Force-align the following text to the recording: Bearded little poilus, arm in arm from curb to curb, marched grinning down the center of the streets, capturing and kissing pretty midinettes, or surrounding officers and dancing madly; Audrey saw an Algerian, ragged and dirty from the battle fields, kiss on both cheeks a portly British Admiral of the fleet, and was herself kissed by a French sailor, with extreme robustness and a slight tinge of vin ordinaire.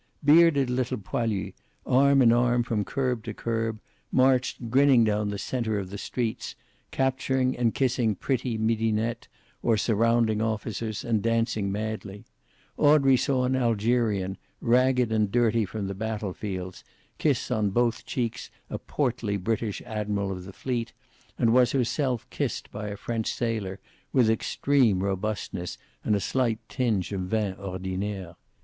Bearded 0.23 0.67
little 0.71 0.97
poilus, 0.97 1.53
arm 1.85 2.23
in 2.23 2.33
arm 2.33 2.63
from 2.63 2.83
curb 2.83 3.23
to 3.25 3.35
curb, 3.35 3.79
marched 4.11 4.71
grinning 4.71 5.03
down 5.03 5.29
the 5.29 5.37
center 5.37 5.77
of 5.77 5.91
the 5.91 5.97
streets, 5.99 6.55
capturing 6.89 7.55
and 7.55 7.75
kissing 7.75 8.15
pretty 8.15 8.57
midinettes, 8.57 9.27
or 9.61 9.77
surrounding 9.77 10.41
officers 10.41 11.03
and 11.03 11.21
dancing 11.21 11.71
madly; 11.71 12.25
Audrey 12.77 13.15
saw 13.15 13.43
an 13.45 13.55
Algerian, 13.55 14.39
ragged 14.59 15.11
and 15.11 15.31
dirty 15.31 15.65
from 15.65 15.85
the 15.85 15.93
battle 15.93 16.33
fields, 16.33 16.83
kiss 17.19 17.51
on 17.51 17.69
both 17.69 18.03
cheeks 18.03 18.49
a 18.71 18.79
portly 18.79 19.37
British 19.37 19.83
Admiral 19.85 20.31
of 20.31 20.45
the 20.45 20.51
fleet, 20.53 20.93
and 21.37 21.53
was 21.53 21.73
herself 21.73 22.27
kissed 22.31 22.71
by 22.71 22.87
a 22.87 22.97
French 22.97 23.31
sailor, 23.31 23.77
with 24.11 24.31
extreme 24.31 25.03
robustness 25.03 25.77
and 26.03 26.15
a 26.15 26.19
slight 26.19 26.57
tinge 26.69 27.11
of 27.11 27.21
vin 27.21 27.53
ordinaire. 27.59 28.35